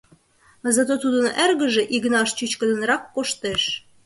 Зато 0.75 0.93
тудын 1.03 1.27
эргыже 1.43 1.83
Игнаш 1.95 2.29
чӱчкыдынрак 2.37 3.03
коштеш. 3.15 3.61